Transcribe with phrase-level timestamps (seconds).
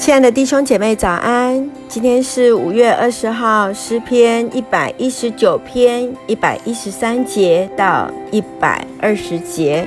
[0.00, 1.70] 亲爱的弟兄姐妹，早安！
[1.86, 9.86] 今天是五月二十号，诗篇一百一十九篇一百一十三节到一百二十节。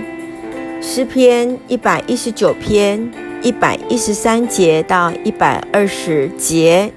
[0.80, 3.12] 诗篇一百一十九篇
[3.42, 6.92] 一百一十三节到一百二十节，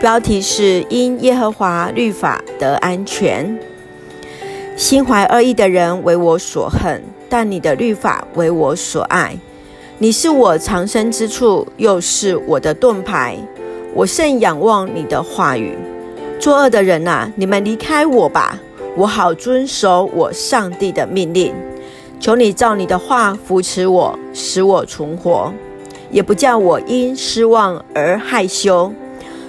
[0.00, 3.58] 标题是因耶和华律法得安全。
[4.76, 9.36] 心怀恶意的人为我所恨，但你的律法为我所爱。
[10.02, 13.36] 你是我藏身之处，又是我的盾牌。
[13.94, 15.76] 我甚仰望你的话语。
[16.38, 18.58] 作恶的人呐，你们离开我吧，
[18.96, 21.52] 我好遵守我上帝的命令。
[22.18, 25.52] 求你照你的话扶持我，使我存活，
[26.10, 28.90] 也不叫我因失望而害羞。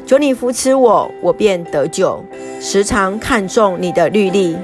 [0.06, 2.22] 求你扶持我，我便得救。
[2.60, 4.58] 时常看重你的律例，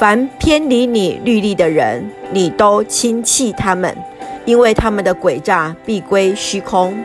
[0.00, 3.96] 凡偏离你律例的人，你都轻弃他们。
[4.44, 6.98] 因为他们的诡诈必归虚空。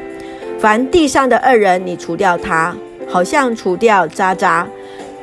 [0.60, 2.76] 凡地上的恶人，你除掉他，
[3.08, 4.68] 好像除掉渣渣。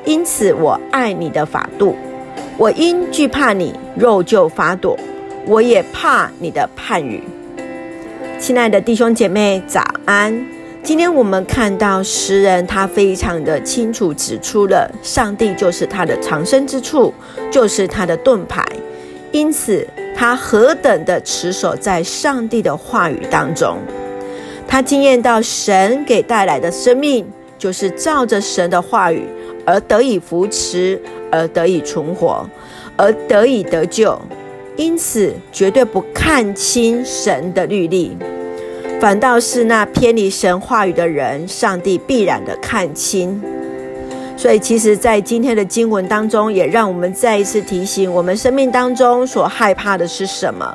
[0.04, 1.96] 因此，我爱你的法度。
[2.56, 4.96] 我因惧怕你，肉就发抖。
[5.46, 7.22] 我也怕你的判语。
[8.38, 10.46] 亲爱的弟兄姐妹，早安！
[10.82, 17.12] 今天我们看到诗人，他非常的清楚指出了，上帝就是他的藏身之处，
[17.50, 18.64] 就是他的盾牌。
[19.32, 19.84] 因此。
[20.14, 23.78] 他何等的持守在上帝的话语当中，
[24.66, 27.26] 他经验到神给带来的生命，
[27.58, 29.26] 就是照着神的话语
[29.66, 32.48] 而得以扶持，而得以存活，
[32.96, 34.18] 而得以得救。
[34.76, 38.16] 因此，绝对不看清神的律例，
[39.00, 43.40] 反倒是那偏离神话语的人，上帝必然的看清。
[44.44, 50.70] 所以，其实，在今天的经文当中，也让我们再一次提醒：我们生命当中所害怕的是什么？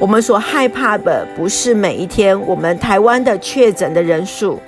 [0.00, 4.58] 我们所害怕的不是每一天我们台湾的确诊的人数，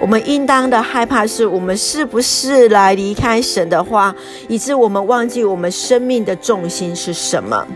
[0.00, 4.14] 我们应当的害怕是我们是不是来离开神的话，
[4.46, 7.66] 以致我们忘记我们生命的重心是什么。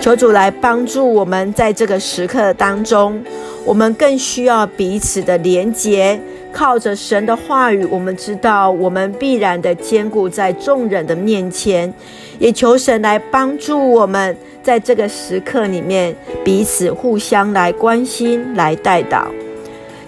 [0.00, 3.22] 求主来帮助我们，在这个时刻当中，
[3.64, 6.20] 我们更需要彼此的连结。
[6.56, 11.92] 靠着神的话语，我们知道我们必然的坚固在众人的面前，
[12.38, 19.26] 也求神来帮助我们，在这个时刻里面彼此互相来关心、来带导。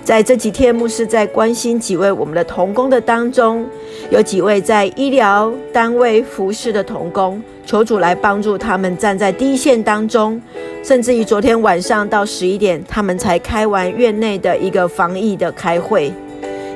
[0.03, 3.66] 在这几天，牧师在关心几位我们的童工的当中，
[4.08, 10.41] 有几位在医疗单位服侍的童工，求主来帮助他们站在第一线当中，
[10.82, 16.10] 甚至于昨天晚上到十一点，他们才开完院内的一个防疫的开会。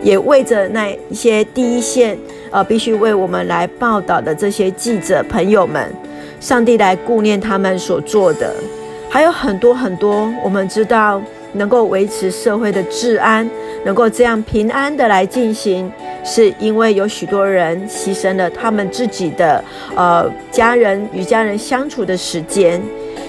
[0.03, 2.19] 也为着那一些第一线，
[2.51, 5.91] 呃，必须为我们来报道的这些记者朋友们，
[6.41, 8.53] 上帝来顾念他们所做的，
[9.09, 10.29] 还有很多很多。
[10.43, 13.49] 我们知道，能够维持社会的治安，
[13.85, 15.91] 能够这样平安的来进行，
[16.25, 19.62] 是因为有许多人牺牲了他们自己的
[19.95, 22.83] 呃家人与家人相处的时间，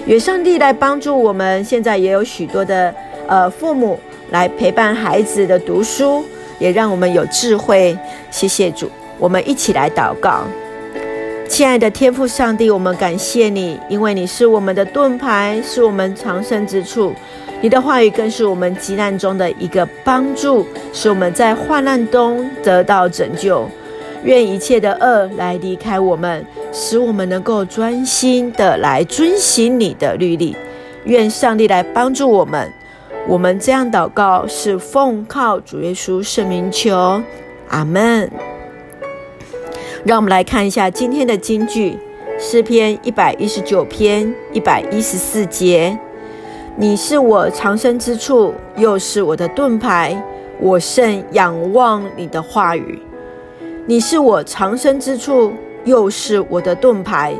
[0.06, 1.62] 愿上帝来帮助我们。
[1.62, 2.92] 现在也有许多的
[3.28, 3.98] 呃父母
[4.30, 6.24] 来陪伴孩子的读书。
[6.58, 7.96] 也让我们有智慧，
[8.30, 8.90] 谢谢主。
[9.18, 10.44] 我们一起来祷告，
[11.48, 17.12] 亲爱的天父上帝，我们感谢你，因为你是我们的盾牌，是我们藏身之处。
[17.60, 23.66] 你的话语更是我们急难中的一个帮助，使我们在患难中得到拯救。
[24.24, 30.56] 愿一切的恶来离开我们，使我们能够专心的来遵行你的律例。
[31.04, 32.70] 愿上帝来帮助我们。
[33.26, 37.22] 我们这样祷告，是奉靠主耶稣圣名求，
[37.68, 38.30] 阿门。
[40.04, 41.98] 让我们来看一下今天的金句，
[42.38, 45.98] 诗篇一百一十九篇一百一十四节：
[46.76, 50.22] 你是我藏身之处，又是我的盾牌，
[50.60, 53.00] 我甚仰望你的话语。
[53.86, 57.34] 你是我藏身之处，又是我的盾牌，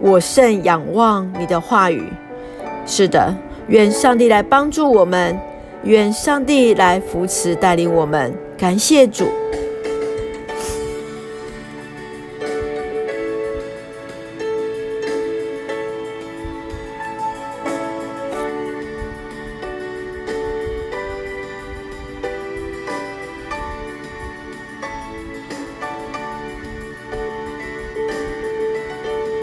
[0.00, 2.02] 我甚仰望你的话语。
[2.84, 3.32] 是的。
[3.68, 5.38] 愿上帝来帮助我们，
[5.84, 8.32] 愿上帝来扶持带领我们。
[8.56, 9.26] 感谢主，